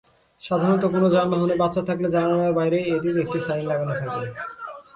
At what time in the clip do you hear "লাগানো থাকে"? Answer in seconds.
3.71-4.21